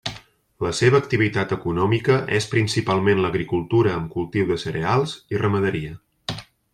La 0.67 0.69
seva 0.77 0.99
activitat 1.03 1.51
econòmica 1.57 2.15
és 2.39 2.47
principalment 2.55 3.21
l'agricultura 3.25 3.93
amb 3.99 4.11
cultiu 4.17 4.49
de 4.53 4.61
cereals 4.67 5.15
i 5.37 5.43
ramaderia. 5.47 6.39